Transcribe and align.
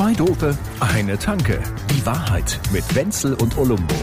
Zwei 0.00 0.14
Dope, 0.14 0.56
eine 0.80 1.18
Tanke. 1.18 1.62
Die 1.90 2.06
Wahrheit 2.06 2.58
mit 2.72 2.94
Wenzel 2.94 3.34
und 3.34 3.58
Olumbo. 3.58 3.94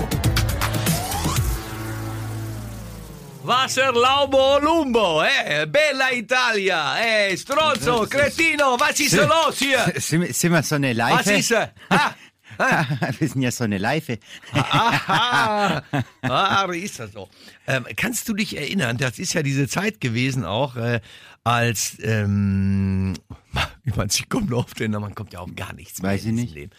Wasser 3.41 3.91
Laubo 3.93 4.59
Lumbo, 4.59 5.23
eh? 5.23 5.65
Bella 5.65 6.11
Italia, 6.13 6.99
eh? 6.99 7.35
Stronzo, 7.35 8.05
Cretino, 8.05 8.79
was 8.79 8.99
ist 8.99 9.13
los 9.13 9.57
hier? 9.57 9.91
Sind, 9.95 10.35
sind 10.35 10.51
wir 10.51 10.61
so 10.61 10.75
eine 10.75 10.93
Leife? 10.93 11.17
Was 11.17 11.39
ist 11.39 11.51
er? 11.51 11.73
Ah, 12.57 12.85
wir 13.19 13.27
sind 13.29 13.41
ja 13.41 13.51
so 13.51 13.63
eine 13.63 13.77
Leife. 13.77 14.19
aha, 14.51 15.83
ah, 16.21 16.65
ist 16.83 16.99
das 16.99 17.11
so. 17.11 17.29
Ähm, 17.67 17.85
kannst 17.95 18.27
du 18.29 18.33
dich 18.33 18.57
erinnern, 18.57 18.97
das 18.97 19.19
ist 19.19 19.33
ja 19.33 19.43
diese 19.43 19.67
Zeit 19.67 20.01
gewesen 20.01 20.45
auch, 20.45 20.75
äh, 20.75 21.01
als, 21.43 21.97
ähm, 22.01 23.13
komme 24.29 24.47
nur 24.47 24.59
auf 24.59 24.73
den, 24.73 24.91
man 24.91 25.15
kommt 25.15 25.33
ja 25.33 25.39
auf 25.39 25.55
gar 25.55 25.73
nichts 25.73 26.01
Weiß 26.01 26.25
ich 26.25 26.31
nicht. 26.31 26.53
Leben. 26.53 26.71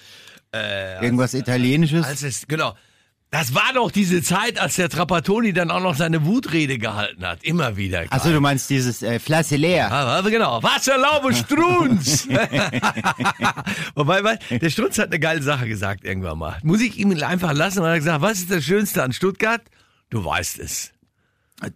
Äh, 0.54 1.02
Irgendwas 1.04 1.34
Italienisches? 1.34 2.04
als 2.04 2.22
es, 2.22 2.46
genau. 2.46 2.74
Das 3.30 3.54
war 3.54 3.74
doch 3.74 3.90
diese 3.90 4.22
Zeit, 4.22 4.58
als 4.58 4.76
der 4.76 4.88
Trapattoni 4.88 5.52
dann 5.52 5.70
auch 5.70 5.82
noch 5.82 5.94
seine 5.94 6.24
Wutrede 6.24 6.78
gehalten 6.78 7.26
hat. 7.26 7.44
Immer 7.44 7.76
wieder. 7.76 8.04
Achso, 8.08 8.30
du 8.30 8.40
meinst 8.40 8.70
dieses 8.70 9.02
äh, 9.02 9.18
Flasse 9.18 9.56
leer. 9.56 9.92
Ah, 9.92 10.22
genau. 10.22 10.62
Wasserlaube 10.62 11.34
Strunz. 11.34 12.26
Wobei, 13.94 14.24
weil, 14.24 14.38
der 14.50 14.70
Strunz 14.70 14.98
hat 14.98 15.08
eine 15.08 15.18
geile 15.18 15.42
Sache 15.42 15.68
gesagt 15.68 16.04
irgendwann 16.04 16.38
mal. 16.38 16.58
Muss 16.62 16.80
ich 16.80 16.98
ihm 16.98 17.12
einfach 17.22 17.52
lassen? 17.52 17.80
Und 17.80 17.86
er 17.86 17.92
hat 17.92 17.98
gesagt, 17.98 18.22
was 18.22 18.38
ist 18.38 18.50
das 18.50 18.64
Schönste 18.64 19.02
an 19.02 19.12
Stuttgart? 19.12 19.60
Du 20.08 20.24
weißt 20.24 20.58
es. 20.60 20.92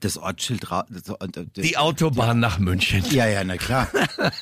Das 0.01 0.17
Ortsschild. 0.17 0.63
Das, 0.63 1.09
äh, 1.09 1.29
das, 1.33 1.45
Die 1.57 1.77
Autobahn 1.77 2.39
nach 2.39 2.59
München. 2.61 3.05
ja, 3.11 3.27
ja, 3.27 3.43
na 3.43 3.57
klar. 3.57 3.89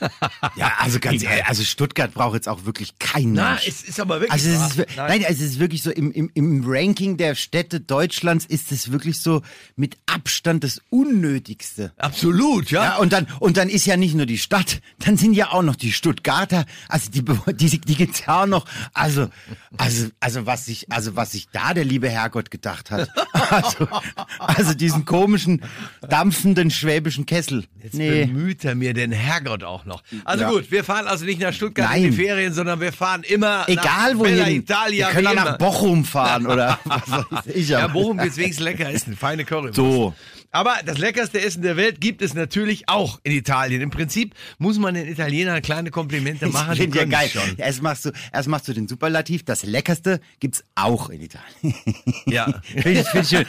ja, 0.56 0.72
also 0.78 1.00
ganz 1.00 1.22
ehrlich, 1.22 1.46
also 1.46 1.64
Stuttgart 1.64 2.12
braucht 2.12 2.34
jetzt 2.34 2.48
auch 2.48 2.66
wirklich 2.66 2.98
kein 2.98 3.32
Na, 3.32 3.50
Mensch. 3.52 3.66
es 3.66 3.82
ist 3.82 4.00
aber 4.00 4.20
wirklich 4.20 4.32
Also 4.32 4.50
es 4.50 4.76
ist, 4.76 4.96
nein, 4.96 5.24
also 5.24 5.42
es 5.44 5.52
ist 5.52 5.58
wirklich 5.58 5.82
so, 5.82 5.90
im, 5.90 6.12
im, 6.12 6.30
im 6.34 6.62
Ranking 6.66 7.16
der 7.16 7.34
Städte 7.34 7.80
Deutschlands 7.80 8.44
ist 8.44 8.70
es 8.70 8.92
wirklich 8.92 9.20
so 9.22 9.40
mit 9.76 9.96
Abstand 10.04 10.62
das 10.62 10.82
Unnötigste. 10.90 11.92
Absolut, 11.96 12.70
ja. 12.70 12.84
Ja, 12.84 12.96
und 12.98 13.12
dann, 13.14 13.26
und 13.38 13.56
dann 13.56 13.70
ist 13.70 13.86
ja 13.86 13.96
nicht 13.96 14.14
nur 14.14 14.26
die 14.26 14.38
Stadt, 14.38 14.82
dann 14.98 15.16
sind 15.16 15.32
ja 15.32 15.52
auch 15.52 15.62
noch 15.62 15.76
die 15.76 15.92
Stuttgarter, 15.92 16.66
also 16.88 17.10
die, 17.10 17.24
die, 17.54 17.80
die 17.80 17.94
gibt's 17.94 18.24
ja 18.26 18.42
auch 18.42 18.46
noch. 18.46 18.66
Also, 18.92 19.28
also, 19.78 20.08
also 20.20 20.44
was 20.44 20.66
sich, 20.66 20.92
also 20.92 21.16
was 21.16 21.32
sich 21.32 21.48
da 21.50 21.72
der 21.72 21.84
liebe 21.84 22.10
Herrgott 22.10 22.50
gedacht 22.50 22.90
hat. 22.90 23.08
Also, 23.50 23.88
also 24.38 24.74
diesen 24.74 25.04
komischen, 25.06 25.29
dampfenden 26.08 26.70
schwäbischen 26.70 27.26
Kessel. 27.26 27.64
Jetzt 27.82 27.94
Nee. 27.94 28.26
bemüht 28.26 28.64
er 28.64 28.74
mir 28.74 28.94
den 28.94 29.12
Herrgott 29.12 29.62
auch 29.64 29.84
noch. 29.84 30.02
Also 30.24 30.44
Ja. 30.44 30.50
gut, 30.50 30.70
wir 30.70 30.84
fahren 30.84 31.06
also 31.06 31.24
nicht 31.24 31.40
nach 31.40 31.52
Stuttgart 31.52 31.94
in 31.96 32.02
Nein. 32.02 32.10
die 32.10 32.16
Ferien, 32.16 32.52
sondern 32.52 32.80
wir 32.80 32.92
fahren 32.92 33.22
immer 33.22 33.64
Egal 33.68 34.12
nach 34.14 34.18
wohin. 34.18 34.36
Bella 34.36 34.48
Italia. 34.48 35.06
Wir 35.08 35.14
können 35.14 35.26
auch 35.28 35.34
nach. 35.34 35.58
Bochum 35.58 36.04
fahren 36.04 36.46
oder 36.46 36.78
was 36.84 37.08
weiß 37.30 37.46
ich. 37.54 37.68
Ja, 37.68 37.86
Bochum 37.88 38.18
gibt's 38.18 38.36
wenigstens 38.36 38.64
lecker 38.64 38.90
essen, 38.90 39.16
feine 39.16 39.44
Currywurst. 39.44 39.76
So. 39.76 40.14
Aber 40.52 40.74
das 40.84 40.98
leckerste 40.98 41.40
Essen 41.40 41.62
der 41.62 41.76
Welt 41.76 42.00
gibt 42.00 42.22
es 42.22 42.34
natürlich 42.34 42.88
auch 42.88 43.20
in 43.22 43.30
Italien. 43.32 43.80
Im 43.82 43.90
Prinzip 43.90 44.34
muss 44.58 44.78
man 44.80 44.94
den 44.94 45.06
Italienern 45.06 45.62
kleine 45.62 45.90
Komplimente 45.90 46.48
machen. 46.48 46.72
Ich 46.72 46.80
finde 46.80 46.98
ja 46.98 47.04
geil. 47.04 47.28
Schon. 47.28 47.56
Erst 47.56 47.82
machst 47.82 48.04
du, 48.06 48.10
erst 48.32 48.48
machst 48.48 48.66
du 48.66 48.72
den 48.72 48.88
Superlativ. 48.88 49.44
Das 49.44 49.62
Leckerste 49.62 50.20
gibt's 50.40 50.64
auch 50.74 51.08
in 51.10 51.20
Italien. 51.20 51.74
Ja. 52.26 52.46
Find 52.64 52.98
ich, 53.00 53.06
find 53.08 53.26
schön. 53.28 53.46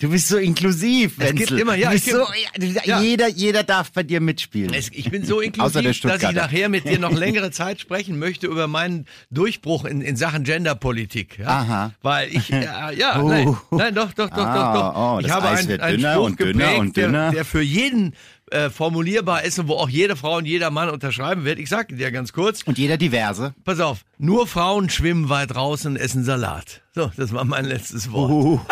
Du 0.00 0.10
bist 0.10 0.26
so 0.28 0.38
inklusiv, 0.38 1.12
Es 1.18 1.26
gibt 1.28 1.40
Wenzel. 1.40 1.58
immer- 1.60 1.74
ja, 1.76 1.92
es 1.92 2.04
so, 2.04 2.26
gibt- 2.54 2.84
ja, 2.86 3.00
jeder, 3.00 3.28
jeder 3.28 3.62
darf 3.62 3.92
bei 3.92 4.02
dir 4.02 4.20
mitspielen. 4.20 4.74
Es, 4.74 4.88
ich 4.92 5.10
bin 5.10 5.24
so 5.24 5.40
inklusiv, 5.40 6.00
dass 6.02 6.22
ich 6.22 6.32
nachher 6.32 6.68
mit 6.68 6.84
dir 6.84 6.98
noch 6.98 7.12
längere 7.16 7.50
Zeit 7.52 7.80
sprechen 7.80 8.18
möchte 8.18 8.48
über 8.48 8.66
meinen 8.66 9.06
Durchbruch 9.30 9.84
in, 9.84 10.00
in 10.02 10.16
Sachen 10.16 10.42
Genderpolitik. 10.44 11.38
Ja? 11.38 11.46
Aha. 11.46 11.92
Weil 12.02 12.28
ich, 12.34 12.48
ja, 12.48 12.90
ja 12.90 13.12
Oh. 13.22 13.28
nein, 13.28 13.56
nein, 13.70 13.94
doch, 13.94 14.12
doch, 14.14 14.28
doch, 14.30 14.36
Ah, 14.38 14.72
doch, 14.74 14.92
doch. 14.94 15.16
oh, 15.16 15.20
ich 15.20 15.30
habe 15.30 15.48
einen 15.48 15.68
dünner 15.68 15.91
Spruch 16.00 16.24
und 16.24 16.40
dünner 16.40 16.52
geprägt, 16.52 16.80
und 16.80 16.96
der, 16.96 17.06
dünner. 17.06 17.30
der 17.32 17.44
für 17.44 17.62
jeden 17.62 18.14
äh, 18.50 18.70
formulierbar 18.70 19.44
ist 19.44 19.58
und 19.58 19.68
wo 19.68 19.74
auch 19.74 19.88
jede 19.88 20.14
Frau 20.16 20.36
und 20.36 20.44
jeder 20.46 20.70
Mann 20.70 20.90
unterschreiben 20.90 21.44
wird. 21.44 21.58
Ich 21.58 21.68
sage 21.68 21.96
dir 21.96 22.10
ganz 22.10 22.32
kurz. 22.32 22.62
Und 22.62 22.78
jeder 22.78 22.96
diverse. 22.96 23.54
Pass 23.64 23.80
auf, 23.80 24.00
nur 24.18 24.46
Frauen 24.46 24.90
schwimmen 24.90 25.28
weit 25.28 25.54
draußen 25.54 25.92
und 25.92 25.96
essen 25.96 26.24
Salat. 26.24 26.82
So, 26.94 27.10
das 27.16 27.32
war 27.32 27.44
mein 27.44 27.64
letztes 27.64 28.12
Wort. 28.12 28.60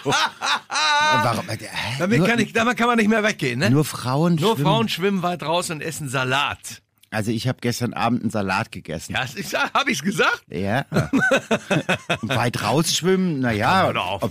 Uh. 0.00 0.12
Warum? 1.22 1.48
Äh, 1.48 1.56
Damit 1.98 2.24
kann, 2.24 2.38
ich, 2.38 2.52
damit 2.52 2.76
kann 2.76 2.86
man 2.86 2.98
nicht 2.98 3.08
mehr 3.08 3.22
weggehen, 3.22 3.58
ne? 3.58 3.70
nur 3.70 3.84
Frauen 3.84 4.34
Nur 4.34 4.54
schwimmen? 4.54 4.66
Frauen 4.66 4.88
schwimmen 4.88 5.22
weit 5.22 5.42
draußen 5.42 5.76
und 5.76 5.80
essen 5.80 6.08
Salat. 6.08 6.82
Also 7.10 7.30
ich 7.30 7.48
habe 7.48 7.58
gestern 7.60 7.94
Abend 7.94 8.22
einen 8.22 8.30
Salat 8.30 8.70
gegessen. 8.70 9.14
Ja, 9.14 9.24
habe 9.72 9.90
ich's 9.90 10.02
gesagt? 10.02 10.42
Ja. 10.50 10.84
Weit 12.22 12.62
rausschwimmen, 12.62 13.40
naja. 13.40 13.86
Hör 13.86 14.04
auf. 14.04 14.30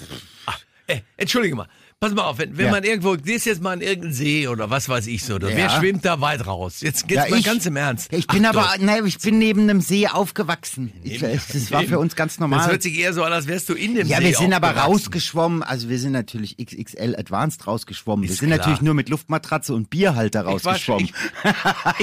Ey, 0.87 1.03
entschuldige 1.17 1.55
mal. 1.55 1.67
Pass 1.99 2.13
mal 2.13 2.25
auf, 2.25 2.37
wenn, 2.37 2.55
wenn 2.55 2.65
Ja. 2.67 2.71
man 2.73 2.83
irgendwo, 2.83 3.13
gehst 3.17 3.47
jetzt 3.47 3.59
mal 3.59 3.73
in 3.73 3.81
irgendeinen 3.81 4.13
See 4.13 4.47
oder 4.47 4.69
was 4.69 4.87
weiß 4.87 5.07
ich 5.07 5.23
so, 5.23 5.33
oder 5.33 5.49
Ja. 5.49 5.57
wer 5.57 5.69
schwimmt 5.71 6.05
da 6.05 6.21
weit 6.21 6.45
raus? 6.45 6.81
Jetzt 6.81 7.07
geht's 7.07 7.23
Ja, 7.23 7.29
mal 7.31 7.39
ich- 7.39 7.45
ganz 7.45 7.65
im 7.65 7.75
Ernst. 7.75 8.13
Ich 8.13 8.27
bin 8.27 8.45
Ach 8.45 8.49
aber, 8.55 8.75
nein, 8.79 9.03
ich 9.07 9.17
bin 9.17 9.39
neben 9.39 9.61
einem 9.61 9.81
See 9.81 10.07
aufgewachsen. 10.07 10.93
Ich, 11.03 11.17
das 11.21 11.71
war 11.71 11.81
für 11.85 11.97
uns 11.97 12.15
ganz 12.15 12.37
normal. 12.39 12.59
Das 12.59 12.67
hört 12.69 12.83
sich 12.83 12.99
eher 12.99 13.13
so 13.13 13.23
an, 13.23 13.33
als 13.33 13.47
wärst 13.47 13.67
du 13.69 13.73
in 13.73 13.95
dem 13.95 14.05
Ja, 14.05 14.19
See 14.19 14.25
wir 14.25 14.37
sind 14.37 14.53
aber 14.53 14.69
rausgeschwommen, 14.77 15.63
also 15.63 15.89
wir 15.89 15.97
sind 15.97 16.11
natürlich 16.11 16.57
XXL 16.63 17.15
Advanced 17.17 17.65
rausgeschwommen. 17.65 18.25
wir 18.25 18.31
Ist 18.31 18.41
sind 18.41 18.49
klar. 18.49 18.59
natürlich 18.59 18.81
nur 18.81 18.93
mit 18.93 19.09
Luftmatratze 19.09 19.73
und 19.73 19.89
Bierhalter 19.89 20.41
Ich 20.41 20.45
weiß, 20.45 20.65
rausgeschwommen. 20.67 21.05
ich, 21.05 21.13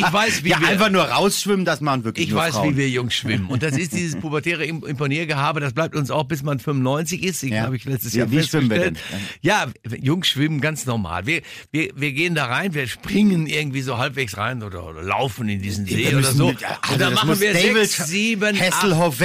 ich 0.05 0.12
weiß, 0.12 0.43
wie 0.43 0.49
ja, 0.49 0.61
wir, 0.61 0.66
einfach 0.71 0.91
nur 0.91 1.03
rausschwimmen, 1.05 1.65
das 1.65 1.81
machen 1.81 2.03
wirklich 2.03 2.26
ich 2.31 2.34
weiß, 2.34 2.55
Frauen. 2.56 2.72
wie 2.72 2.78
wir 2.78 2.88
Jungs 2.91 3.15
schwimmen. 3.15 3.47
Und 3.47 3.62
das 3.62 3.76
ist 3.78 3.93
dieses 3.93 4.16
pubertäre 4.21 4.65
Im- 4.66 4.84
Imponiergehabe, 4.84 5.61
das 5.61 5.72
bleibt 5.72 5.94
uns 5.94 6.11
auch, 6.11 6.25
bis 6.25 6.43
man 6.43 6.59
95 6.59 7.22
ist. 7.22 7.44
Ich 7.44 7.53
Ja. 7.53 7.62
habe 7.62 7.76
ich 7.76 7.84
letztes 7.84 8.15
Wie- 8.15 8.19
Jahr 8.19 8.28
wie 8.32 8.43
schwimmen 8.43 8.71
wir 8.71 8.76
festgestellt. 8.82 8.99
Ja, 9.43 9.66
Jungs 10.00 10.28
schwimmen 10.28 10.61
ganz 10.62 10.87
normal. 10.87 11.27
Wir, 11.27 11.43
wir, 11.71 11.91
wir 11.95 12.12
gehen 12.12 12.34
da 12.34 12.47
rein, 12.47 12.72
wir 12.72 12.87
springen 12.87 13.47
irgendwie 13.47 13.83
so 13.83 13.99
halbwegs 13.99 14.37
rein 14.39 14.62
oder, 14.62 14.84
oder 14.87 15.03
laufen 15.03 15.49
in 15.49 15.61
diesen 15.61 15.84
See 15.84 16.11
Wir 16.11 16.19
oder 16.19 16.33
so. 16.33 16.49
mit- 16.49 16.65
also 16.65 16.93
und 16.95 17.00
dann 17.00 17.15
machen 17.15 17.39
wir 17.41 17.53
David 17.53 17.91
sechs, 17.91 18.06
sieben, 18.09 18.59
Hasselhoff 18.59 19.19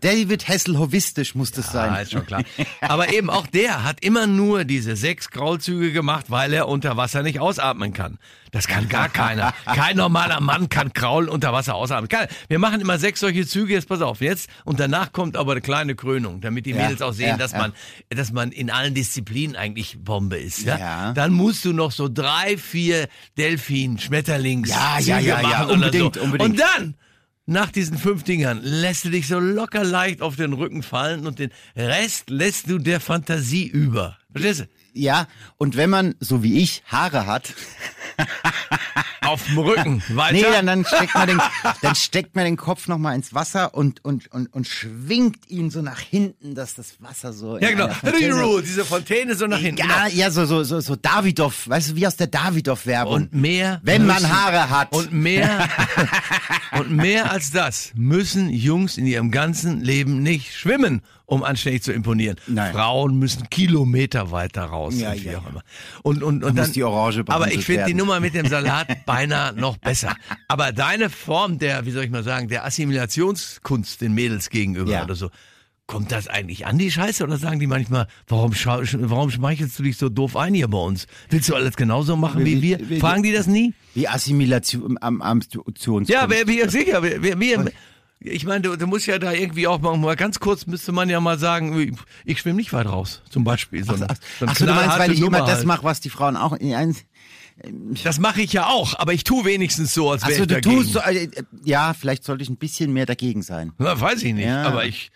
David 0.00 0.48
Hasselhoffistisch 0.48 1.34
muss 1.34 1.52
das 1.52 1.70
sein. 1.72 1.90
Ah, 1.92 2.00
ist 2.00 2.12
schon 2.12 2.26
klar. 2.26 2.42
Aber 2.80 3.12
eben 3.12 3.30
auch 3.30 3.46
der 3.46 3.84
hat 3.84 4.04
immer 4.04 4.26
nur 4.26 4.64
diese 4.64 4.96
sechs 4.96 5.30
Kraulzüge 5.30 5.92
gemacht, 5.92 6.26
weil 6.28 6.52
er 6.52 6.66
unter 6.68 6.96
Wasser 6.96 7.22
nicht 7.22 7.38
ausatmen 7.40 7.92
kann. 7.92 8.18
Das 8.52 8.66
kann 8.66 8.88
gar 8.88 9.08
keiner. 9.08 9.54
Kein 9.64 9.96
normaler 9.96 10.40
Mann 10.40 10.68
kann 10.68 10.92
Kraulen 10.92 11.28
unter 11.28 11.52
Wasser 11.52 11.76
ausatmen. 11.76 12.08
Wir 12.48 12.58
machen 12.58 12.80
immer 12.80 12.98
sechs 12.98 13.20
solche 13.20 13.46
Züge, 13.46 13.74
jetzt 13.74 13.86
pass 13.88 14.00
auf, 14.00 14.20
jetzt. 14.20 14.48
Und 14.64 14.80
danach 14.80 15.12
kommt 15.12 15.36
aber 15.36 15.52
eine 15.52 15.60
kleine 15.60 15.94
Krönung, 15.94 16.40
damit 16.40 16.66
die 16.66 16.70
Ja, 16.70 16.82
Mädels 16.82 17.00
auch 17.00 17.12
sehen, 17.12 17.28
ja, 17.28 17.36
dass 17.36 17.52
ja. 17.52 17.58
man, 17.58 17.72
dass 18.08 18.32
man 18.32 18.50
in 18.50 18.68
allen 18.70 18.94
Disziplinen 18.94 19.54
eigentlich 19.54 19.98
Bombe 20.00 20.38
ist. 20.38 20.62
Ja? 20.62 20.78
Ja. 20.78 21.12
Dann 21.12 21.32
musst 21.32 21.64
du 21.64 21.72
noch 21.72 21.92
so 21.92 22.08
drei, 22.08 22.56
vier 22.56 23.08
Delfin, 23.38 23.98
Schmetterlings, 23.98 24.68
Ja, 24.70 24.98
ja, 24.98 25.18
ja, 25.18 25.40
ja, 25.40 25.64
unbedingt, 25.64 26.16
so. 26.16 26.22
unbedingt. 26.22 26.50
Und 26.50 26.60
dann 26.60 26.94
nach 27.46 27.70
diesen 27.70 27.98
fünf 27.98 28.22
Dingern 28.22 28.60
lässt 28.62 29.04
du 29.04 29.10
dich 29.10 29.26
so 29.26 29.38
locker 29.38 29.82
leicht 29.84 30.22
auf 30.22 30.36
den 30.36 30.52
Rücken 30.52 30.82
fallen 30.82 31.26
und 31.26 31.38
den 31.38 31.50
Rest 31.76 32.30
lässt 32.30 32.70
du 32.70 32.78
der 32.78 33.00
Fantasie 33.00 33.66
über. 33.66 34.18
Verstehst 34.32 34.60
du? 34.60 34.64
Ja, 34.92 35.26
und 35.56 35.76
wenn 35.76 35.90
man, 35.90 36.14
so 36.20 36.42
wie 36.42 36.58
ich, 36.60 36.82
Haare 36.86 37.26
hat, 37.26 37.54
Auf 39.30 39.44
dem 39.46 39.58
Rücken. 39.58 40.02
Weiter. 40.10 40.32
nee, 40.32 40.42
dann, 40.42 40.66
dann 40.66 40.84
steckt 40.84 41.14
man 41.14 41.26
den, 41.28 41.40
dann 41.82 41.94
steckt 41.94 42.34
man 42.36 42.44
den 42.44 42.56
Kopf 42.56 42.88
nochmal 42.88 43.14
ins 43.14 43.32
Wasser 43.34 43.74
und, 43.74 44.04
und, 44.04 44.30
und, 44.32 44.52
und 44.52 44.66
schwingt 44.66 45.48
ihn 45.48 45.70
so 45.70 45.82
nach 45.82 46.00
hinten, 46.00 46.54
dass 46.54 46.74
das 46.74 46.94
Wasser 47.00 47.32
so. 47.32 47.58
ja, 47.58 47.70
genau. 47.70 47.88
Fontäne- 47.88 48.62
diese 48.62 48.84
Fontäne 48.84 49.34
so 49.34 49.46
nach 49.46 49.58
hinten. 49.58 49.80
Ja, 49.88 50.06
ja, 50.08 50.30
so, 50.30 50.44
so, 50.46 50.62
so, 50.64 50.80
so 50.80 50.96
Davidoff, 50.96 51.68
weißt 51.68 51.90
du, 51.90 51.96
wie 51.96 52.06
aus 52.06 52.16
der 52.16 52.26
Davidoff-Werbung. 52.26 53.14
Und 53.14 53.34
mehr. 53.34 53.80
Wenn 53.84 54.06
man 54.06 54.16
müssen- 54.22 54.30
Haare 54.36 54.70
hat. 54.70 54.92
Und 54.92 55.12
mehr. 55.12 55.68
und 56.72 56.90
mehr 56.90 57.30
als 57.30 57.50
das 57.50 57.92
müssen 57.94 58.50
Jungs 58.50 58.96
in 58.96 59.06
ihrem 59.06 59.30
ganzen 59.30 59.80
Leben 59.80 60.22
nicht 60.22 60.54
schwimmen, 60.54 61.02
um 61.30 61.44
anständig 61.44 61.82
zu 61.84 61.92
imponieren. 61.92 62.36
Nein. 62.48 62.72
Frauen 62.72 63.16
müssen 63.18 63.48
Kilometer 63.50 64.32
weiter 64.32 64.64
raus. 64.64 64.98
Ja, 64.98 65.12
und 65.12 65.24
wie 65.24 65.28
ja, 65.28 65.38
auch 65.38 65.48
immer. 65.48 65.62
Und, 66.02 66.22
und, 66.24 66.42
und 66.42 66.56
dann, 66.56 66.72
die 66.72 66.82
Orange 66.82 67.22
Aber 67.28 67.52
ich 67.52 67.64
finde 67.64 67.84
die. 67.86 67.94
Nummer 67.94 68.18
mit 68.18 68.34
dem 68.34 68.46
Salat 68.48 69.06
beinahe 69.06 69.54
noch 69.54 69.76
besser. 69.76 70.16
Aber 70.48 70.72
deine 70.72 71.08
Form 71.08 71.58
der, 71.58 71.86
wie 71.86 71.92
soll 71.92 72.02
ich 72.04 72.10
mal 72.10 72.24
sagen, 72.24 72.48
der 72.48 72.64
Assimilationskunst 72.64 74.00
den 74.00 74.12
Mädels 74.14 74.50
gegenüber 74.50 74.90
Ja. 74.90 75.04
oder 75.04 75.14
so, 75.14 75.30
Kommt 75.86 76.12
das 76.12 76.28
eigentlich 76.28 76.66
an, 76.66 76.78
die 76.78 76.88
Scheiße? 76.88 77.24
Oder 77.24 77.36
sagen 77.36 77.58
die 77.58 77.66
manchmal, 77.66 78.06
warum, 78.28 78.52
warum 78.54 79.28
schmeichelst 79.28 79.76
du 79.76 79.82
dich 79.82 79.96
so 79.96 80.08
doof 80.08 80.36
ein 80.36 80.54
hier 80.54 80.68
bei 80.68 80.78
uns? 80.78 81.08
Willst 81.30 81.48
du 81.48 81.56
alles 81.56 81.74
genauso 81.74 82.14
machen 82.14 82.44
wie 82.44 82.58
Wie- 82.58 82.62
wir? 82.62 82.88
wie- 82.88 83.00
Fragen 83.00 83.24
die 83.24 83.32
das 83.32 83.48
nie? 83.48 83.74
Wie 83.94 84.06
Assimilation 84.06 84.98
am 85.00 85.20
Ambitions. 85.20 86.08
Ja, 86.08 86.26
wer, 86.30 86.46
wer, 86.46 86.70
sicher. 86.70 87.02
Wer, 87.02 87.20
wer, 87.24 87.40
ich 88.22 88.44
meine, 88.44 88.60
du, 88.62 88.76
du 88.76 88.86
musst 88.86 89.06
ja 89.06 89.18
da 89.18 89.32
irgendwie 89.32 89.66
auch 89.66 89.80
mal, 89.80 89.96
mal 89.96 90.14
ganz 90.16 90.40
kurz 90.40 90.66
müsste 90.66 90.92
man 90.92 91.08
ja 91.08 91.20
mal 91.20 91.38
sagen, 91.38 91.96
ich, 92.24 92.38
schwimme 92.40 92.56
nicht 92.56 92.72
weit 92.72 92.86
raus, 92.86 93.22
zum 93.30 93.44
Beispiel. 93.44 93.82
So 93.84 93.94
eine, 93.94 94.06
so 94.38 94.46
Ach 94.46 94.56
so, 94.56 94.66
du 94.66 94.74
meinst, 94.74 94.98
weil 94.98 95.12
ich 95.12 95.18
immer 95.20 95.38
Nummer 95.38 95.46
das 95.46 95.58
halt. 95.58 95.66
mache, 95.66 95.84
was 95.84 96.00
die 96.00 96.10
Frauen 96.10 96.36
auch. 96.36 96.56
Das 98.04 98.18
mache 98.18 98.40
ich 98.42 98.52
ja 98.54 98.66
auch, 98.66 98.98
aber 98.98 99.12
ich 99.12 99.24
tue 99.24 99.44
wenigstens 99.44 99.92
so, 99.92 100.10
als 100.10 100.22
wäre 100.22 100.32
Also 100.32 100.42
ich 100.42 100.48
du 100.48 100.54
dagegen. 100.54 100.76
tust 100.82 100.92
so, 100.94 101.00
äh, 101.00 101.28
ja, 101.64 101.92
vielleicht 101.94 102.24
sollte 102.24 102.42
ich 102.42 102.48
ein 102.48 102.56
bisschen 102.56 102.92
mehr 102.92 103.04
dagegen 103.06 103.42
sein. 103.42 103.72
Na, 103.78 104.00
weiß 104.00 104.22
ich 104.22 104.32
nicht, 104.34 104.46
Ja. 104.46 104.62
aber 104.64 104.84
ich. 104.86 105.10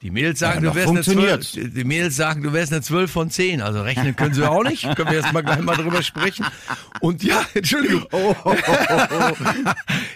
Die 0.00 0.12
Mädels 0.12 0.38
sagen, 0.38 0.62
Ja, 0.62 0.70
du 0.70 0.76
wärst 0.76 0.88
eine 0.90 1.02
funktioniert. 1.02 1.42
12, 1.44 1.74
die 1.74 1.84
Mädels 1.84 2.14
sagen, 2.14 2.42
du 2.44 2.52
wärst 2.52 2.72
eine 2.72 2.82
12 2.82 3.10
von 3.10 3.30
10. 3.30 3.60
Also 3.60 3.82
rechnen 3.82 4.14
können 4.14 4.32
sie 4.32 4.48
auch 4.48 4.62
nicht. 4.62 4.82
Können 4.94 5.10
wir 5.10 5.18
jetzt 5.18 5.32
mal 5.32 5.42
gleich 5.42 5.60
mal 5.60 5.74
drüber 5.76 6.04
sprechen. 6.04 6.46
Und 7.00 7.24
ja, 7.24 7.44
Entschuldigung. 7.54 8.06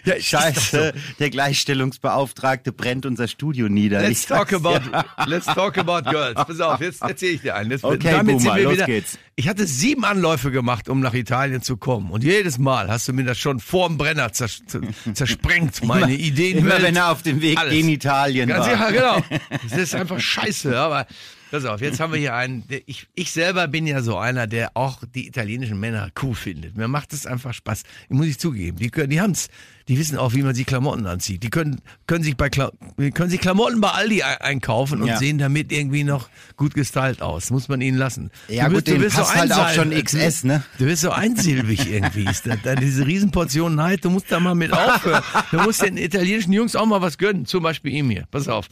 ja, 0.05 0.15
ist 0.15 0.33
doch 0.33 0.35
so. 0.35 0.39
Scheiße, 0.39 0.93
der 1.19 1.31
Gleichstellungsbeauftragte 1.31 2.71
brennt 2.73 3.07
unser 3.07 3.27
Studio 3.27 3.69
nieder. 3.69 4.03
Let's 4.03 4.21
Ich 4.21 4.27
talk 4.27 4.53
about, 4.53 4.79
dir. 4.79 5.05
let's 5.27 5.47
talk 5.47 5.77
about 5.77 6.09
girls. 6.09 6.35
Pass 6.35 6.61
auf, 6.61 6.81
jetzt 6.81 7.03
erzähle 7.03 7.33
ich 7.33 7.41
dir 7.43 7.57
einen. 7.57 7.73
Jetzt, 7.73 7.83
Okay, 7.85 8.13
damit 8.13 8.39
Boomer, 8.39 8.59
los 8.61 8.73
wieder, 8.75 8.87
geht's. 8.87 9.19
Ich 9.35 9.49
hatte 9.49 9.67
sieben 9.67 10.05
Anläufe 10.05 10.51
gemacht, 10.51 10.91
um 10.91 11.01
nach 11.01 11.15
Italien 11.15 11.63
zu 11.63 11.79
kommen. 11.79 12.11
Und 12.11 12.23
jedes 12.23 12.59
Mal 12.59 12.89
hast 12.89 13.09
du 13.09 13.15
mir 13.15 13.25
das 13.25 13.39
schon 13.39 13.61
vorm 13.61 13.97
Brenner 13.97 14.33
zers 14.33 14.63
zersprengt, 15.15 15.85
meine 15.85 16.13
Ideen. 16.15 16.59
Immer 16.59 16.83
wenn 16.83 16.97
er 16.97 17.11
auf 17.11 17.23
dem 17.23 17.41
Weg 17.41 17.59
Alles. 17.59 17.75
in 17.75 17.89
Italien 17.89 18.49
Ganz 18.49 18.67
war. 18.67 18.73
ja, 18.73 18.91
genau. 18.91 19.39
Das 19.71 19.79
ist 19.79 19.95
einfach 19.95 20.21
scheiße, 20.21 20.79
aber 20.79 21.07
pass 21.53 21.65
auf, 21.67 21.81
jetzt 21.81 22.01
haben 22.01 22.13
wir 22.13 22.19
hier 22.19 22.35
einen, 22.35 22.67
der, 22.67 22.81
ich, 22.87 23.07
ich 23.15 23.31
selber 23.31 23.69
bin 23.69 23.87
ja 23.87 24.03
so 24.03 24.17
einer, 24.19 24.47
der 24.49 24.77
auch 24.77 25.03
die 25.15 25.29
italienischen 25.29 25.79
Männer 25.79 26.09
cool 26.23 26.35
findet. 26.35 26.77
Mir 26.77 26.89
macht 26.89 27.13
es 27.13 27.27
einfach 27.27 27.55
Spaß. 27.55 27.85
Muss 28.09 28.27
ich 28.27 28.39
zugeben. 28.39 28.79
Die 28.79 28.91
können, 28.91 29.11
die 29.11 29.21
haben's. 29.21 29.49
Die 29.89 29.99
wissen 29.99 30.17
auch, 30.17 30.33
wie 30.35 30.43
man 30.43 30.55
sich 30.55 30.65
Klamotten 30.65 31.07
anzieht. 31.07 31.43
Die 31.43 31.51
können, 31.51 31.81
können 32.07 32.23
sich 32.23 32.37
bei, 32.37 32.49
Kla 32.49 32.71
können 33.15 33.31
sich 33.31 33.41
Klamotten 33.41 33.81
bei 33.81 33.91
Aldi 33.91 34.23
ein- 34.23 34.37
einkaufen 34.39 35.03
und 35.03 35.09
Ja. 35.09 35.19
sehen 35.19 35.39
damit 35.39 35.73
irgendwie 35.73 36.05
noch 36.05 36.29
gut 36.57 36.75
gestylt 36.75 37.21
aus. 37.21 37.51
Muss 37.51 37.69
man 37.69 37.81
ihnen 37.81 37.99
lassen. 37.99 38.31
Ja, 38.49 38.69
gut, 38.69 38.87
denen 38.87 39.09
passt 39.11 39.35
halt 39.35 39.53
auch 39.53 39.71
schon 39.73 39.91
XS, 39.91 40.45
ne? 40.45 40.63
Du 40.79 40.85
bist 40.85 41.03
so 41.03 41.11
einsilbig 41.11 41.91
irgendwie. 41.91 42.25
Ist 42.31 42.47
da, 42.47 42.55
da 42.57 42.77
diese 42.77 43.07
Riesenportion 43.07 43.75
Neid, 43.75 44.05
du 44.05 44.11
musst 44.11 44.31
da 44.31 44.39
mal 44.41 44.55
mit 44.55 44.73
aufhören. 44.73 45.23
Du 45.51 45.61
musst 45.61 45.83
den 45.83 45.97
italienischen 45.97 46.53
Jungs 46.53 46.77
auch 46.77 46.87
mal 46.87 47.03
was 47.03 47.19
gönnen. 47.19 47.45
Zum 47.45 47.63
Beispiel 47.65 47.93
ihm 47.93 48.09
hier. 48.09 48.25
Pass 48.31 48.47
auf. 48.49 48.69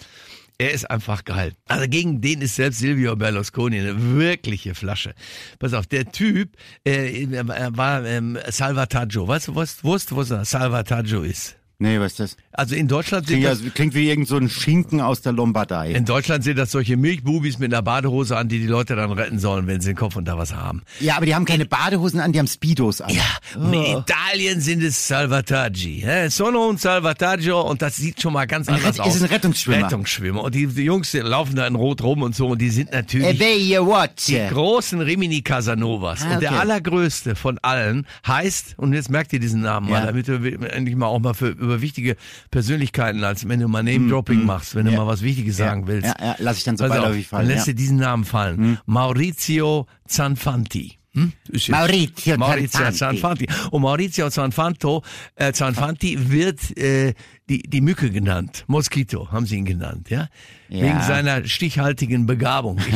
Er 0.60 0.72
ist 0.72 0.90
einfach 0.90 1.24
geil. 1.24 1.54
Also 1.68 1.88
gegen 1.88 2.20
den 2.20 2.42
ist 2.42 2.56
selbst 2.56 2.80
Silvio 2.80 3.16
Berlusconi 3.16 3.80
eine 3.80 4.14
wirkliche 4.18 4.74
Flasche. 4.74 5.14
Pass 5.58 5.72
auf, 5.72 5.86
der 5.86 6.12
Typ 6.12 6.54
äh, 6.84 7.26
war 7.30 8.04
ähm, 8.04 8.38
Salvataggio. 8.46 9.26
Weißt 9.26 9.48
du, 9.48 9.54
was, 9.54 9.82
wusst, 9.82 10.14
was 10.14 10.28
Salvataggio 10.50 11.22
ist? 11.22 11.56
Nee, 11.82 11.98
was 11.98 12.12
ist 12.12 12.20
das? 12.20 12.36
Also 12.52 12.74
in 12.74 12.88
Deutschland 12.88 13.26
sind 13.26 13.38
Klingt, 13.40 13.50
das, 13.52 13.62
ja, 13.64 13.70
klingt 13.70 13.94
wie 13.94 14.06
irgend 14.08 14.28
so 14.28 14.36
ein 14.36 14.50
Schinken 14.50 15.00
aus 15.00 15.22
der 15.22 15.32
Lombardei. 15.32 15.92
in 15.92 16.04
Deutschland 16.04 16.44
sind 16.44 16.58
das 16.58 16.70
solche 16.70 16.98
Milchbubis 16.98 17.58
mit 17.58 17.72
einer 17.72 17.80
Badehose 17.82 18.36
an, 18.36 18.48
die 18.48 18.58
die 18.60 18.66
Leute 18.66 18.96
dann 18.96 19.10
retten 19.12 19.38
sollen, 19.38 19.66
wenn 19.66 19.80
sie 19.80 19.90
den 19.92 19.96
Kopf 19.96 20.14
unter 20.16 20.36
Wasser 20.36 20.58
haben. 20.58 20.82
Ja, 21.00 21.16
aber 21.16 21.24
die 21.24 21.34
haben 21.34 21.46
keine 21.46 21.64
Badehosen 21.64 22.20
an, 22.20 22.32
die 22.32 22.38
haben 22.38 22.48
Speedos 22.48 23.00
an. 23.00 23.14
Ja, 23.14 23.22
und 23.58 23.72
in 23.72 23.82
Italien 23.98 24.60
sind 24.60 24.82
es 24.82 25.08
Salvataggi. 25.08 26.04
Sono 26.28 26.68
un 26.68 26.76
Salvataggio 26.76 27.60
und 27.62 27.80
das 27.80 27.96
sieht 27.96 28.20
schon 28.20 28.34
mal 28.34 28.46
ganz 28.46 28.68
Ein 28.68 28.74
anders 28.74 28.98
Rett- 28.98 29.00
aus. 29.06 29.16
ist 29.16 29.22
ein 29.22 29.28
Rettungsschwimmer. 29.28 29.86
Rettungsschwimmer. 29.86 30.42
Und 30.44 30.54
die, 30.54 30.66
die 30.66 30.82
Jungs 30.82 31.12
laufen 31.14 31.56
da 31.56 31.66
in 31.66 31.76
Rot 31.76 32.02
rum 32.02 32.22
und 32.22 32.34
so 32.36 32.48
und 32.48 32.60
die 32.60 32.68
sind 32.70 32.92
natürlich 32.92 33.40
watch. 33.40 34.26
die 34.26 34.38
großen 34.50 35.00
Rimini 35.00 35.40
Casanovas. 35.42 36.20
Ah, 36.24 36.34
Und 36.34 36.42
der 36.42 36.50
okay. 36.50 36.60
allergrößte 36.60 37.34
von 37.36 37.58
allen 37.62 38.06
heißt, 38.26 38.74
und 38.76 38.92
jetzt 38.92 39.08
merkt 39.10 39.32
ihr 39.32 39.40
diesen 39.40 39.62
Namen 39.62 39.88
mal, 39.88 40.00
Ja. 40.00 40.06
damit 40.06 40.28
du 40.28 40.34
endlich 40.34 40.94
mal 40.96 41.06
auch 41.06 41.20
mal 41.20 41.34
für, 41.34 41.56
über 41.70 41.80
wichtige 41.80 42.16
Persönlichkeiten, 42.50 43.24
als 43.24 43.48
wenn 43.48 43.60
du 43.60 43.68
mal 43.68 43.82
Name-Dropping 43.82 44.44
machst, 44.44 44.74
wenn 44.74 44.86
du 44.86 44.92
Mm, 44.92 44.96
mal 44.96 45.06
was 45.06 45.22
Wichtiges 45.22 45.56
sagen 45.56 45.86
willst. 45.86 46.06
Ja, 46.06 46.14
ja, 46.20 46.36
lass 46.38 46.58
ich 46.58 46.64
dann 46.64 46.76
so 46.76 46.84
auf, 46.84 46.90
beiläufig 46.90 47.28
fallen. 47.28 47.46
Dann 47.46 47.54
lässt 47.54 47.66
ja. 47.66 47.72
dir 47.72 47.76
diesen 47.76 47.96
Namen 47.98 48.24
fallen. 48.24 48.78
Maurizio 48.86 49.86
Zanfanti. 50.06 50.99
Hm? 51.12 51.32
Maurizio 51.68 52.36
Maurizio 52.38 52.90
Zanfanti. 52.92 53.46
Zanfanti. 53.46 53.46
Und 53.72 53.82
Maurizio 53.82 54.30
Zanfanto, 54.30 55.02
äh, 55.34 55.52
Zanfanti 55.52 56.30
wird 56.30 56.76
äh, 56.78 57.14
die, 57.48 57.62
die 57.62 57.80
Mücke 57.80 58.10
genannt. 58.10 58.64
Mosquito 58.68 59.32
haben 59.32 59.44
sie 59.44 59.56
ihn 59.56 59.64
genannt, 59.64 60.08
ja? 60.08 60.28
Ja. 60.68 60.84
Wegen 60.84 61.02
seiner 61.02 61.44
stichhaltigen 61.48 62.26
Begabung. 62.26 62.78
Ich, 62.78 62.86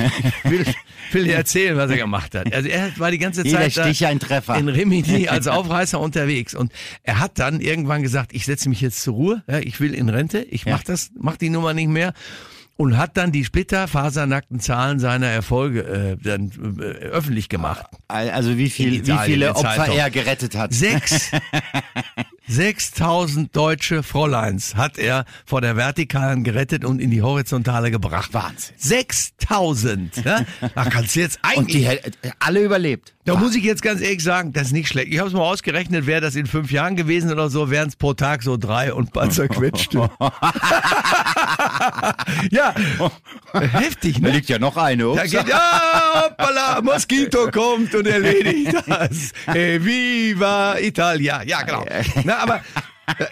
ich 0.45 0.51
will, 0.51 0.65
will 1.13 1.25
dir 1.25 1.35
erzählen, 1.35 1.77
was 1.77 1.91
er 1.91 1.97
gemacht 1.97 2.37
hat. 2.37 2.55
Also 2.55 2.69
er 2.69 2.97
war 2.99 3.11
die 3.11 3.19
ganze 3.19 3.43
Jeder 3.45 3.69
Zeit 3.69 3.97
in 4.59 4.69
Rimini 4.69 5.27
als 5.27 5.47
Aufreißer 5.49 5.99
unterwegs. 5.99 6.55
Und 6.55 6.73
er 7.03 7.19
hat 7.19 7.41
dann 7.41 7.61
irgendwann 7.61 8.03
gesagt, 8.03 8.33
ich 8.33 8.45
setze 8.45 8.69
mich 8.69 8.81
jetzt 8.81 9.03
zur 9.03 9.15
Ruhe, 9.15 9.43
ja, 9.49 9.59
ich 9.59 9.81
will 9.81 9.93
in 9.93 10.09
Rente, 10.09 10.39
ich 10.39 10.65
Ja. 10.67 10.75
mach 10.77 10.85
das, 10.85 11.11
mach 11.19 11.37
die 11.37 11.51
Nummer 11.51 11.75
nicht 11.75 11.89
mehr. 11.89 12.13
Und 12.77 12.97
hat 12.99 13.17
dann 13.17 13.31
die 13.31 13.45
splitterfasernackten 13.45 14.59
Zahlen 14.59 14.99
seiner 14.99 15.29
Erfolge 15.29 15.85
äh, 15.85 16.17
dann 16.21 16.51
äh, 16.81 16.83
öffentlich 16.83 17.49
gemacht. 17.49 17.87
Also 18.09 18.59
wie, 18.59 18.69
viel, 18.69 18.91
wie 18.91 18.97
Italien, 18.97 19.25
viele 19.25 19.47
in 19.47 19.53
Opfer 19.53 19.87
er 19.95 20.11
gerettet 20.11 20.57
hat. 20.57 20.75
Sechs, 20.75 21.31
6000 22.49 23.55
deutsche 23.55 24.03
Fräuleins 24.03 24.75
hat 24.75 24.99
er 24.99 25.25
vor 25.47 25.61
der 25.61 25.77
Vertikalen 25.77 26.43
gerettet 26.45 26.85
und 26.85 27.01
in 27.01 27.11
die 27.11 27.23
Horizontale 27.23 27.91
gebracht. 27.91 28.35
Wahnsinn. 28.35 28.75
6000! 28.77 30.25
Ja? 30.25 30.41
Da 30.75 30.85
kannst 30.87 31.15
du 31.17 31.21
jetzt 31.21 31.39
Und 31.57 31.61
eigentlich... 31.61 31.77
die 31.77 31.89
hätt- 31.89 32.19
alle 32.41 32.61
überlebt. 32.63 33.15
Da 33.25 33.37
muss 33.37 33.55
ich 33.55 33.65
jetzt 33.65 33.81
ganz 33.81 34.03
ehrlich 34.03 34.23
sagen, 34.23 34.53
das 34.53 34.67
ist 34.67 34.73
nicht 34.73 34.89
schlecht. 34.89 35.09
Ich 35.11 35.19
habe 35.19 35.29
es 35.29 35.35
mal 35.35 35.41
ausgerechnet, 35.41 36.07
wäre 36.07 36.21
das 36.21 36.35
in 36.35 36.47
fünf 36.47 36.71
Jahren 36.71 36.95
gewesen 36.95 37.33
oder 37.33 37.49
so, 37.49 37.71
wären 37.71 37.89
es 37.89 37.97
pro 37.97 38.13
Tag 38.13 38.43
so 38.43 38.59
drei 38.59 38.93
und 38.93 39.13
paar 39.15 39.31
zerquetschte. 39.31 40.11
ja, 42.51 42.75
heftig, 43.53 44.21
Da 44.21 44.29
ne? 44.29 44.35
liegt 44.35 44.49
ja 44.49 44.59
noch 44.59 44.77
eine. 44.77 45.03
Da 45.05 45.11
Ups. 45.11 45.31
geht, 45.31 45.49
ja, 45.49 46.23
hoppala, 46.25 46.81
Moskito 46.83 47.51
kommt 47.51 47.95
und 47.95 48.07
erledigt 48.07 48.75
das. 48.87 49.33
E 49.55 49.79
viva 49.85 50.77
Italia. 50.79 51.43
Ja, 51.45 51.63
genau. 51.63 51.85
Na, 52.25 52.39
aber 52.39 52.61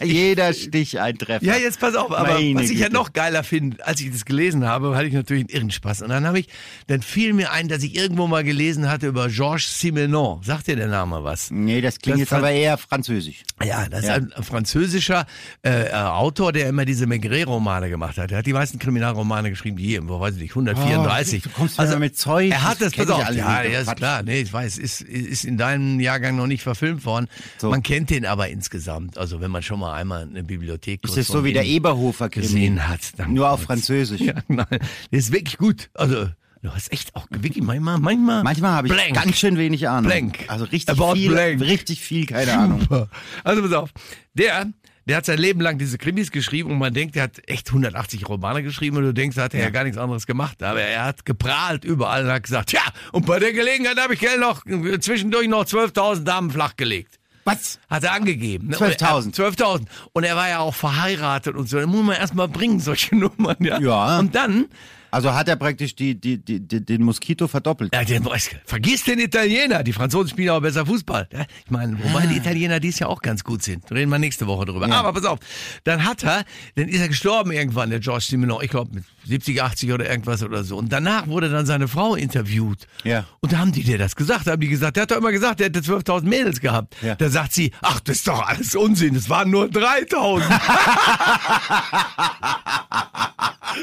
Jeder 0.03 0.53
Stich 0.53 1.01
ein 1.01 1.17
Treffer. 1.19 1.45
ja, 1.45 1.57
jetzt 1.57 1.81
pass 1.81 1.95
auf, 1.95 2.13
aber 2.13 2.35
Meine 2.35 2.55
was 2.57 2.71
ich 2.71 2.79
ja 2.79 2.87
Güte. 2.87 2.93
noch 2.97 3.13
geiler 3.13 3.43
finde, 3.45 3.85
als 3.87 4.01
ich 4.01 4.11
das 4.11 4.25
gelesen 4.25 4.67
habe, 4.67 4.95
hatte 4.97 5.07
ich 5.07 5.15
natürlich 5.15 5.45
einen 5.45 5.57
irren 5.57 5.71
Spaß. 5.71 6.03
Und 6.03 6.11
dann 6.11 6.27
habe 6.27 6.41
ich, 6.41 6.49
dann 6.87 7.03
fiel 7.03 7.33
mir 7.33 7.53
ein, 7.53 7.69
dass 7.69 7.83
ich 7.83 7.95
irgendwo 7.97 8.27
mal 8.27 8.45
gelesen 8.45 8.89
hatte 8.91 9.07
über 9.07 9.29
Georges 9.29 9.81
Simenon. 9.81 10.43
Sagt 10.43 10.67
dir 10.67 10.77
der 10.77 10.89
Name 10.89 11.25
was? 11.25 11.51
Nee, 11.51 11.81
das 11.81 11.99
klingt 11.99 12.17
Das 12.17 12.21
jetzt 12.21 12.33
aber 12.33 12.51
eher 12.51 12.77
französisch. 12.79 13.43
Ja, 13.65 13.89
das 13.89 14.05
Ja. 14.05 14.17
ist 14.17 14.37
ein 14.37 14.43
französischer 14.43 15.27
äh, 15.65 15.89
äh, 15.89 15.93
Autor, 15.93 16.53
der 16.53 16.69
immer 16.69 16.85
diese 16.85 17.07
Maigret-Romane 17.07 17.89
gemacht 17.89 18.19
hat. 18.19 18.31
Er 18.33 18.39
hat 18.39 18.47
die 18.47 18.53
meisten 18.53 18.79
Kriminalromane 18.79 19.51
geschrieben, 19.51 19.77
die 19.77 19.85
hier, 19.85 20.09
wo 20.09 20.21
weiß 20.21 20.35
ich 20.37 20.43
nicht, 20.43 20.51
134. 20.53 21.43
Oh, 21.45 21.49
du 21.49 21.55
kommst 21.55 21.79
wieder 21.81 21.99
mit 21.99 22.17
Zeug. 22.19 22.51
Er 22.51 22.63
hat 22.63 22.81
Das 22.81 22.93
das, 22.93 23.07
pass 23.07 23.11
auf, 23.11 23.31
ja, 23.35 23.63
ja, 23.63 23.81
ist 23.81 23.97
klar, 23.97 24.23
nee, 24.23 24.41
ich 24.41 24.53
weiß, 24.53 24.79
ist, 24.79 25.01
ist 25.03 25.45
in 25.45 25.57
deinem 25.59 26.01
Jahrgang 26.01 26.37
noch 26.37 26.47
nicht 26.47 26.63
verfilmt 26.63 27.05
worden. 27.05 27.29
So. 27.59 27.71
Man 27.71 27.83
kennt 27.83 28.11
den 28.11 28.27
aber 28.27 28.49
insgesamt. 28.49 29.17
Also 29.19 29.41
wenn 29.41 29.51
man 29.51 29.62
schon 29.63 29.81
mal 29.81 29.95
einmal 29.95 30.23
eine 30.23 30.43
Bibliothek 30.45 31.05
Ist 31.05 31.17
das 31.17 31.27
so 31.29 31.45
wie 31.45 31.53
der 31.53 31.65
ihm 31.65 31.77
Eberhofer-Krimi? 31.77 32.47
gesehen 32.47 32.89
hat. 32.89 33.01
dann 33.19 33.33
Nur 33.35 33.51
auf. 33.51 33.63
Französisch. 33.63 34.21
Ja, 34.21 34.35
nein, 34.49 34.67
der 34.71 35.19
ist 35.19 35.33
wirklich 35.33 35.59
gut. 35.59 35.91
Also 35.95 36.29
du 36.63 36.71
hast 36.71 36.93
echt 36.93 37.15
auch 37.17 37.27
wirklich 37.31 37.63
manchmal, 37.65 37.99
manchmal, 37.99 38.43
Manchmal 38.43 38.73
habe 38.73 38.87
ich 38.89 38.93
blank. 38.93 39.15
ganz 39.15 39.37
schön 39.39 39.59
wenig 39.59 39.89
Ahnung. 39.89 40.11
Blank. 40.11 40.45
Also 40.49 40.65
richtig 40.67 40.91
About 40.99 41.15
viel, 41.15 41.31
blank. 41.31 41.61
richtig 41.61 42.01
viel, 42.01 42.27
keine 42.27 42.53
Ahnung. 42.57 42.81
Super. 42.81 43.09
Also 43.45 43.63
pass 43.63 43.73
auf. 43.73 43.91
Der, 44.35 44.69
der 45.07 45.17
hat 45.17 45.27
sein 45.27 45.39
Leben 45.39 45.61
lang 45.61 45.79
diese 45.79 45.99
Krimis 45.99 46.31
geschrieben 46.31 46.71
und 46.71 46.79
man 46.79 46.95
denkt, 46.95 47.17
er 47.17 47.25
hat 47.25 47.41
echt 47.49 47.69
180 47.71 48.29
Romane 48.29 48.63
geschrieben 48.63 48.97
und 48.99 49.03
du 49.03 49.13
denkst, 49.13 49.35
da 49.37 49.43
hat 49.43 49.55
er 49.55 49.61
ja. 49.65 49.71
gar 49.71 49.83
nichts 49.83 49.99
anderes 49.99 50.27
gemacht. 50.27 50.63
Aber 50.63 50.81
er 50.81 51.05
hat 51.05 51.25
geprahlt 51.25 51.85
überall 51.85 52.25
und 52.25 52.31
hat 52.31 52.45
gesagt, 52.45 52.71
ja, 52.73 52.83
und 53.11 53.27
bei 53.27 53.41
der 53.41 53.53
Gelegenheit 53.53 53.99
habe 53.99 54.15
ich 54.15 54.21
gell 54.21 54.39
noch 54.39 54.63
zwischendurch 55.01 55.49
noch 55.49 55.65
12.000 55.65 56.23
Damen 56.23 56.51
flachgelegt. 56.53 57.19
Was? 57.45 57.79
Hat 57.91 58.05
er 58.05 58.13
angegeben. 58.13 58.69
ne? 58.69 58.77
12.000. 58.77 59.27
Und 59.27 59.39
er- 59.39 59.51
12.000. 59.53 59.87
Und 60.13 60.25
er 60.25 60.37
war 60.37 60.49
ja 60.49 60.59
auch 60.61 60.75
verheiratet 60.75 61.57
und 61.57 61.69
so. 61.69 61.79
Da 61.81 61.87
muss 61.87 62.05
man 62.05 62.17
erstmal 62.17 62.49
bringen, 62.49 62.79
solche 62.81 63.15
Nummern. 63.17 63.57
Ja. 63.61 63.79
Ja. 63.81 64.19
Und 64.19 64.35
dann 64.35 64.67
Also 65.13 65.35
hat 65.35 65.47
er 65.47 65.57
praktisch 65.57 65.95
die, 65.95 66.19
die, 66.19 66.39
die, 66.39 66.59
die, 66.59 66.83
den 66.83 67.03
Moskito 67.03 67.47
verdoppelt. 67.47 67.95
Ja, 67.95 68.03
den, 68.03 68.27
vergiss 68.65 69.05
den 69.05 69.19
Italiener. 69.19 69.83
Die 69.83 69.93
Franzosen 69.93 70.31
spielen 70.31 70.49
aber 70.49 70.63
besser 70.63 70.87
Fußball. 70.87 71.29
Ich 71.67 71.71
meine, 71.71 72.03
wobei 72.03 72.27
die 72.27 72.39
Italiener 72.39 72.81
dies 72.81 72.99
ja 72.99 73.09
auch 73.09 73.21
ganz 73.21 73.45
gut 73.45 73.63
sind. 73.63 73.93
Reden 73.93 74.11
wir 74.11 74.19
nächste 74.19 74.47
Woche 74.47 74.65
drüber. 74.65 74.89
Ja. 74.89 75.01
Aber 75.01 75.13
pass 75.13 75.27
auf. 75.27 75.39
Dann 75.85 76.07
hat 76.07 76.25
er, 76.25 76.47
dann 76.77 76.89
ist 76.89 76.99
er 76.99 77.09
gestorben 77.09 77.53
irgendwann, 77.53 77.91
der 77.91 78.01
George 78.01 78.25
Simenon. 78.27 78.63
Ich 78.63 78.71
glaube 78.71 78.95
mit 78.95 79.05
70, 79.27 79.63
80 79.63 79.93
oder 79.93 80.09
irgendwas 80.09 80.43
oder 80.43 80.65
so. 80.65 80.79
Und 80.79 80.91
danach 80.91 81.27
wurde 81.27 81.51
dann 81.51 81.67
seine 81.67 81.89
Frau 81.89 82.15
interviewt. 82.15 82.87
Ja. 83.05 83.27
Und 83.41 83.53
da 83.53 83.59
haben 83.59 83.73
die 83.73 83.83
dir 83.83 83.99
das 83.99 84.17
gesagt. 84.17 84.47
Da 84.47 84.53
haben 84.53 84.61
die 84.61 84.69
gesagt, 84.69 84.97
der 84.97 85.03
hat 85.03 85.11
doch 85.11 85.19
immer 85.19 85.33
gesagt, 85.33 85.61
der 85.61 85.67
hätte 85.67 85.81
12.000 85.81 86.23
Mädels 86.23 86.59
gehabt. 86.61 86.97
Ja. 87.03 87.17
Da 87.17 87.29
sagt 87.29 87.53
sie, 87.53 87.71
ach, 87.83 88.01
das 88.01 88.17
ist 88.17 88.29
doch 88.29 88.41
alles 88.49 88.75
Unsinn. 88.75 89.15
Es 89.15 89.29
waren 89.29 89.51
nur 89.51 89.67
3.000. 89.67 90.43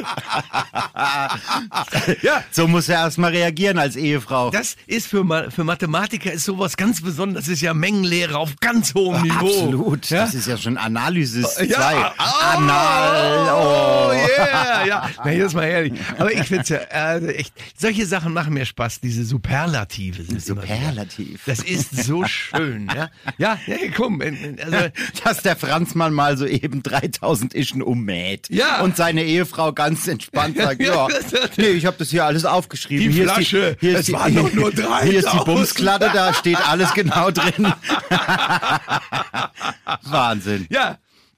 Ja. 2.21 2.43
So 2.51 2.67
muss 2.67 2.89
er 2.89 3.01
erstmal 3.01 3.31
reagieren 3.31 3.77
als 3.77 3.95
Ehefrau. 3.95 4.49
Das 4.49 4.75
ist 4.87 5.07
für, 5.07 5.23
Ma 5.23 5.49
für 5.49 5.63
Mathematiker 5.63 6.31
ist 6.31 6.45
sowas 6.45 6.77
ganz 6.77 7.01
Besonderes. 7.01 7.45
Das 7.45 7.53
ist 7.53 7.61
ja 7.61 7.73
Mengenlehre 7.73 8.37
auf 8.37 8.55
ganz 8.59 8.93
hohem 8.93 9.21
Niveau. 9.21 9.47
Absolut. 9.47 10.09
Ja? 10.09 10.25
Das 10.25 10.33
ist 10.33 10.47
ja 10.47 10.57
schon 10.57 10.77
Analysis 10.77 11.55
2. 11.55 11.65
Ja, 11.65 12.13
oh, 12.17 12.57
Anal. 12.57 13.49
Oh, 13.53 13.95
Oh. 14.09 14.11
yeah, 14.11 14.85
ja. 14.85 15.09
Na, 15.23 15.31
jetzt 15.31 15.53
mal 15.53 15.65
ehrlich. 15.65 15.93
Aber 16.17 16.31
ich 16.33 16.47
finde 16.47 16.65
ja, 16.73 16.79
also 16.97 17.27
echt, 17.27 17.53
solche 17.77 18.05
Sachen 18.05 18.33
machen 18.33 18.53
mir 18.53 18.65
Spaß, 18.65 18.99
diese 18.99 19.23
Superlative. 19.25 20.23
Sind 20.23 20.43
Superlativ. 20.43 21.41
Das 21.45 21.59
ist 21.59 22.05
so 22.05 22.23
schön, 22.25 22.87
ja. 22.93 23.09
Ja, 23.37 23.59
ja 23.67 23.75
komm, 23.95 24.21
also, 24.21 24.89
Dass 25.23 25.41
der 25.41 25.55
Franzmann 25.55 26.13
mal 26.13 26.37
so 26.37 26.45
eben 26.45 26.83
3000 26.83 27.53
Ischen 27.53 27.81
ummäht. 27.81 28.47
Ja. 28.49 28.81
Und 28.81 28.97
seine 28.97 29.23
Ehefrau 29.23 29.73
ganz 29.79 30.05
entspannt 30.09 30.57
sagt, 30.61 30.81
Ja, 30.81 31.07
nee, 31.55 31.67
ich 31.69 31.85
habe 31.85 31.95
das 31.97 32.09
hier 32.09 32.25
alles 32.25 32.43
aufgeschrieben. 32.43 33.07
Die 33.07 33.13
hier 33.13 33.23
Flasche, 33.23 33.57
ist 33.57 33.81
die, 33.81 33.87
hier 33.87 33.93
es 33.93 33.99
ist 34.01 34.09
die, 34.09 34.13
waren 34.13 34.35
doch 34.35 34.51
nur 34.51 34.71
Hier 35.03 35.19
ist 35.19 35.31
die 35.31 35.37
3000. 35.37 35.45
Bumsklatte, 35.45 36.11
da 36.13 36.33
steht 36.33 36.67
alles 36.67 36.93
genau 36.93 37.31
drin. 37.31 37.73
Wahnsinn. 40.03 40.67
ja. 40.69 40.97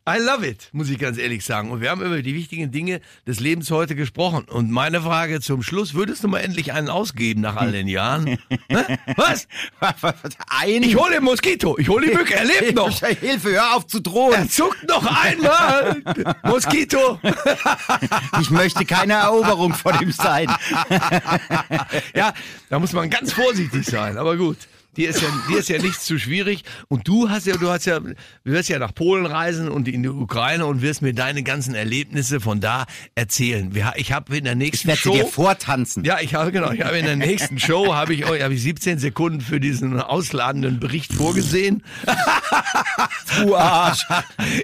I 0.10 0.18
love 0.18 0.44
it, 0.48 0.70
muss 0.72 0.90
ich 0.90 0.98
ganz 0.98 1.20
ehrlich 1.20 1.46
sagen. 1.46 1.70
Und 1.70 1.80
wir 1.80 1.92
haben 1.92 2.02
über 2.02 2.24
die 2.24 2.34
wichtigen 2.34 2.72
Dinge 2.72 3.02
des 3.28 3.40
Lebens 3.40 3.70
heute 3.70 3.94
gesprochen. 3.96 4.46
Und 4.46 4.72
meine 4.72 5.00
Frage 5.02 5.42
zum 5.42 5.62
Schluss, 5.62 5.94
würdest 5.94 6.24
du 6.24 6.28
mal 6.28 6.40
endlich 6.40 6.74
einen 6.74 6.90
ausgeben 6.90 7.42
nach 7.42 7.56
all 7.56 7.72
den 7.72 7.88
Jahren? 7.88 8.26
Hä? 8.68 8.98
Was? 9.16 9.48
Ein 10.50 10.82
Ich 10.82 10.96
hole 10.96 11.14
den 11.14 11.24
Moskito, 11.24 11.78
ich 11.78 11.88
hole 11.88 12.08
die 12.08 12.16
Mücke, 12.16 12.34
er 12.34 12.46
lebt 12.46 12.76
noch. 12.76 12.92
Hilfe, 13.00 13.50
hör 13.52 13.76
auf 13.76 13.86
zu 13.86 14.00
drohen. 14.02 14.34
Er 14.34 14.50
zuckt 14.50 14.88
noch 14.88 15.06
einmal. 15.06 16.02
Moskito. 16.44 17.20
Ich 18.42 18.50
möchte 18.50 18.86
keine 18.86 19.14
Eroberung 19.14 19.76
von 19.76 20.02
ihm 20.02 20.12
sein. 20.12 20.52
Ja, 22.16 22.34
da 22.70 22.80
muss 22.80 22.94
man 22.94 23.08
ganz 23.12 23.34
vorsichtig 23.34 23.86
sein, 23.86 24.18
aber 24.18 24.36
gut. 24.36 24.58
Dir 24.98 25.10
ist 25.10 25.22
ja, 25.22 25.28
dir 25.50 25.60
ist 25.60 25.70
ja 25.70 25.78
nichts 25.82 26.06
zu 26.06 26.20
schwierig. 26.20 26.64
Und 26.90 27.08
du 27.08 27.30
hast 27.30 27.48
ja, 27.48 27.56
du 27.56 27.70
hast 27.70 27.86
ja, 27.86 28.00
wirst 28.44 28.68
ja 28.70 28.78
nach 28.80 28.94
Polen 28.94 29.26
reisen 29.26 29.70
und 29.70 29.88
in 29.88 30.04
die 30.04 30.10
Ukraine 30.10 30.66
und 30.66 30.82
wirst 30.82 31.02
mir 31.02 31.14
deine 31.14 31.44
ganzen 31.44 31.76
Erlebnisse 31.76 32.42
von 32.42 32.60
da 32.60 32.86
erzählen. 33.16 33.72
Ich 33.96 34.12
habe 34.12 34.36
in 34.38 34.44
der 34.44 34.54
Ich 34.54 34.60
nächsten 34.60 34.88
werde 34.90 35.00
Show. 35.02 35.14
dir 35.14 35.26
vortanzen. 35.28 36.04
Ja, 36.04 36.20
ich 36.20 36.36
habe 36.36 36.52
genau, 36.52 36.72
ich 36.72 36.82
habe 36.82 36.98
in 36.98 37.06
der 37.06 37.16
nächsten 37.16 37.58
Show 37.60 37.94
habe 37.96 38.14
ich 38.14 38.26
euch 38.26 38.42
habe 38.42 38.54
ich 38.54 38.62
17 38.62 39.00
Sekunden 39.00 39.42
für 39.42 39.60
diesen 39.62 40.00
ausladenden 40.00 40.80
Bericht 40.80 41.14
vorgesehen. 41.14 41.84
Du 43.40 43.56
Arsch. 43.56 44.06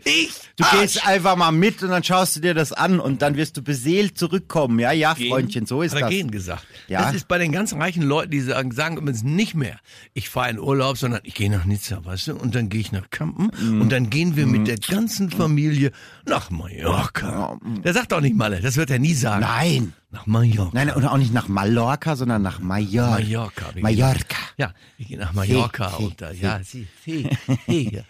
Ich 0.04 0.32
Du 0.58 0.64
Arsch. 0.64 0.80
gehst 0.82 1.08
einfach 1.08 1.36
mal 1.36 1.52
mit 1.52 1.82
und 1.84 1.90
dann 1.90 2.04
schaust 2.04 2.36
du 2.36 2.40
dir 2.42 2.54
das 2.54 2.74
an 2.74 3.00
und 3.00 3.22
dann 3.22 3.36
wirst 3.38 3.56
du 3.58 3.62
beseelt 3.62 4.18
zurückkommen. 4.18 4.80
Ja, 4.80 4.92
ja, 4.92 5.16
Freundchen, 5.16 5.66
so 5.66 5.82
ist 5.84 5.94
Hat 5.96 6.02
das. 6.04 6.10
gehen 6.10 6.32
gesagt. 6.32 6.66
Ja. 6.88 7.02
Das 7.04 7.16
ist 7.16 7.28
bei 7.28 7.38
den 7.38 7.52
ganz 7.52 7.74
reichen 7.74 8.04
Leuten, 8.04 8.32
die 8.32 8.42
sagen, 8.42 8.72
sagen 8.72 8.98
übrigens 8.98 9.24
nicht 9.24 9.56
mehr, 9.56 9.80
ich 10.18 10.30
fahre 10.30 10.50
in 10.50 10.60
Urlaub, 10.60 10.98
sondern 10.98 11.22
ich 11.24 11.36
gehe 11.36 11.50
nach 11.52 11.66
Nizza, 11.66 12.04
weißt 12.04 12.28
du, 12.30 12.36
und 12.36 12.56
dann 12.56 12.70
gehe 12.70 12.82
ich 12.82 12.92
nach 12.92 13.10
Kampen 13.12 13.52
Mhm. 13.62 13.82
und 13.82 13.90
dann 13.92 14.10
gehen 14.10 14.36
wir 14.36 14.48
mit 14.48 14.68
der 14.68 14.78
ganzen 14.78 15.30
Familie 15.30 15.92
nach 16.26 16.50
Mallorca. 16.50 17.58
Der 17.84 17.94
sagt 17.94 18.12
auch 18.14 18.22
nicht 18.22 18.36
Malle, 18.36 18.60
das 18.60 18.78
wird 18.78 18.90
er 18.90 19.00
nie 19.00 19.14
sagen. 19.14 19.42
Nein. 19.42 19.94
Nach 20.10 20.26
Mallorca. 20.26 20.72
Nein, 20.74 20.90
und 20.90 21.06
auch 21.06 21.18
nicht 21.18 21.34
nach 21.34 21.48
Mallorca, 21.50 22.16
sondern 22.16 22.42
nach 22.42 22.60
Mallorca. 22.60 23.12
Mallorca. 23.20 23.66
Mallorca. 23.80 24.38
Ja, 24.58 24.74
ich 24.98 25.08
gehe 25.10 25.18
nach 25.20 25.34
Mallorca 25.34 25.92
Sí, 25.98 26.04
und 26.06 26.20
sí, 26.20 26.42
ja, 26.42 26.60
sí, 26.64 26.88
sí, 27.06 27.30
sí, 27.68 28.02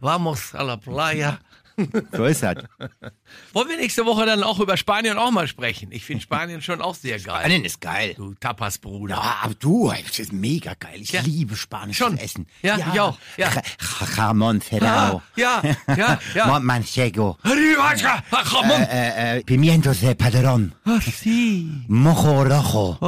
vamos 0.00 0.54
a 0.54 0.62
la 0.64 0.76
playa. 0.76 1.38
So 2.12 2.24
ist 2.24 2.42
das. 2.42 2.56
Wollen 3.52 3.68
wir 3.68 3.76
nächste 3.76 4.06
Woche 4.06 4.26
dann 4.26 4.42
auch 4.44 4.60
über 4.60 4.76
Spanien 4.76 5.18
auch 5.18 5.30
mal 5.30 5.48
sprechen? 5.48 5.90
Ich 5.92 6.04
finde 6.04 6.22
Spanien 6.22 6.62
schon 6.62 6.80
auch 6.80 6.94
sehr 6.94 7.18
geil. 7.18 7.40
Spanien 7.40 7.64
ist 7.64 7.80
geil. 7.80 8.14
Du 8.16 8.34
Tapas-Bruder. 8.34 9.14
Ja, 9.16 9.36
aber 9.42 9.54
du, 9.54 9.92
das 10.06 10.18
ist 10.18 10.32
mega 10.32 10.74
geil. 10.78 11.00
Ich 11.00 11.10
Ja. 11.12 11.20
liebe 11.22 11.56
spanisches 11.56 12.06
Schon. 12.06 12.16
Essen. 12.18 12.46
Ja, 12.62 12.76
ich 12.92 13.00
auch. 13.00 13.18
Ja. 13.36 13.50
Ja. 13.52 13.62
Ramon 14.16 14.60
Ferrao. 14.60 15.22
Ja, 15.36 15.62
ja, 15.96 16.18
ja. 16.34 16.60
Manchego. 16.60 17.36
Ramon. 17.42 18.82
Äh, 18.82 19.38
äh, 19.38 19.42
Pimientos 19.44 20.00
de 20.00 20.14
Padrón. 20.14 20.72
Ah, 20.84 20.98
sí. 21.00 21.68
Mojo 21.88 22.42
rojo. 22.44 22.98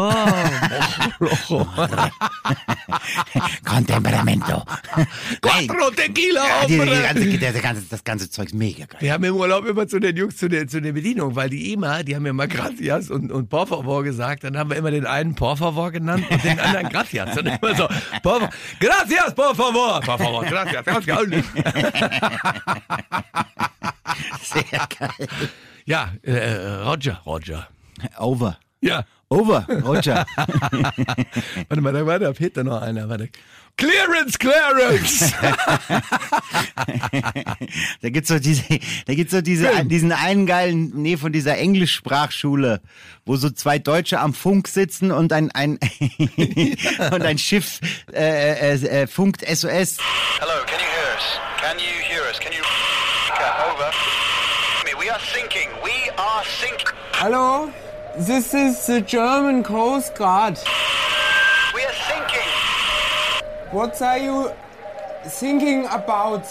Rojo. 1.20 1.66
Con 3.64 3.85
temperamento. 3.87 4.64
Quattro 5.40 5.90
Tequila, 5.90 6.44
Ja, 6.46 6.66
die, 6.66 6.75
die 6.75 6.80
hombre. 6.80 7.52
das, 7.52 7.62
ganze, 7.62 7.82
das 7.88 8.04
ganze 8.04 8.30
Zeug 8.30 8.46
ist 8.46 8.54
mega 8.56 8.86
geil. 8.86 9.00
Wir 9.00 9.12
haben 9.12 9.25
im 9.25 9.36
Urlaub 9.36 9.66
immer 9.66 9.86
zu 9.86 9.98
den 9.98 10.16
Jungs 10.16 10.36
zu 10.36 10.48
der, 10.48 10.66
zu 10.66 10.80
der 10.80 10.92
Bedienung, 10.92 11.36
weil 11.36 11.50
die 11.50 11.72
immer, 11.72 12.02
die 12.02 12.16
haben 12.16 12.26
ja 12.26 12.32
mal 12.32 12.48
Gracias 12.48 13.10
und, 13.10 13.30
und 13.30 13.48
Por 13.48 13.66
favor 13.66 14.02
gesagt, 14.02 14.44
dann 14.44 14.56
haben 14.56 14.70
wir 14.70 14.76
immer 14.76 14.90
den 14.90 15.06
einen 15.06 15.34
Por 15.34 15.56
favor 15.56 15.92
genannt 15.92 16.25
und 16.30 16.42
den 16.42 16.58
anderen 16.58 16.88
Gracias. 16.88 17.36
Und 17.36 17.46
immer 17.46 17.75
so, 17.75 17.86
por, 18.22 18.40
favor, 18.40 18.50
Gracias, 18.80 19.34
por 19.34 19.54
favor. 19.54 20.00
Por 20.00 20.18
favor, 20.18 20.44
gracias, 20.44 20.84
gracias. 20.84 21.18
Sehr 24.42 24.86
geil. 24.98 25.28
Ja, 25.84 26.12
äh, 26.22 26.82
Roger, 26.84 27.20
Roger. 27.25 27.68
Over. 28.18 28.58
Ja. 28.80 29.04
Over, 29.28 29.66
Roger. 29.84 30.25
Warte 31.68 31.80
mal, 31.80 31.92
da 31.92 32.06
war 32.06 32.34
fehlt 32.34 32.56
da 32.56 32.62
noch 32.62 32.80
einer. 32.80 33.08
Warte. 33.08 33.28
Clearance, 33.76 34.38
Clearance! 34.38 35.33
Da 38.02 38.11
gibt's 38.11 38.28
so 38.28 38.38
diese, 38.38 38.62
da 39.06 39.14
gibt's 39.14 39.33
so 39.33 39.40
diese, 39.40 39.68
Film. 39.68 39.88
diesen 39.88 40.12
einen 40.12 40.47
geilen, 40.47 40.92
nee, 40.95 41.16
von 41.16 41.33
dieser 41.33 41.56
Englischsprachschule, 41.59 42.80
wo 43.25 43.37
so 43.37 43.50
zwei 43.50 43.78
Deutsche 43.78 44.21
am 44.21 44.35
Funk 44.35 44.68
sitzen 44.68 45.11
und 45.11 45.33
ein, 45.33 45.50
ein, 45.52 45.78
und 47.12 47.23
ein 47.23 47.38
Schiff, 47.38 47.80
äh, 48.12 48.75
äh, 48.75 49.02
äh, 49.02 49.06
funkt 49.06 49.42
SOS. 49.42 49.99
Hello, 50.38 50.52
can 50.66 50.78
you 50.78 50.87
hear 50.87 51.14
us? 51.14 51.40
Can 51.61 51.78
you 51.78 51.85
hear 52.09 52.23
us? 52.30 52.38
Can 52.38 52.52
you... 52.52 52.62
Over. 53.71 53.90
We 54.99 55.11
are 55.11 55.21
sinking. 55.21 55.68
We 55.85 56.11
are 56.16 56.45
sinking. 56.45 56.88
Hello, 57.12 57.71
this 58.16 58.54
is 58.54 58.87
the 58.87 59.00
German 59.02 59.62
Coast 59.62 60.14
Guard. 60.16 60.59
What 63.73 64.00
are 64.00 64.18
you 64.18 64.50
thinking 65.25 65.87
about? 65.87 66.42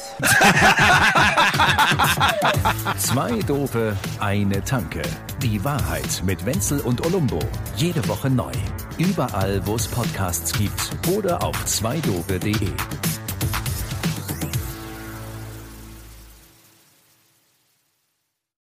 Zwei 2.98 3.40
Dope, 3.48 3.96
eine 4.20 4.62
Tanke. 4.64 5.02
Die 5.42 5.64
Wahrheit 5.64 6.22
mit 6.26 6.46
Wenzel 6.46 6.82
und 6.82 7.06
Olumbo. 7.06 7.40
Jede 7.78 8.06
Woche 8.10 8.30
neu. 8.30 8.52
Überall, 8.98 9.66
wo 9.66 9.76
es 9.76 9.88
Podcasts 9.88 10.52
gibt 10.54 10.92
oder 11.16 11.42
auf 11.42 11.66
zweidope.de. 11.66 12.70